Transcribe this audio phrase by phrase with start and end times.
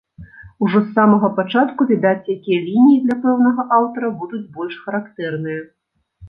[0.67, 5.61] Ужо з самага пачатку відаць, якія лініі для пэўнага аўтара будуць больш характэрныя.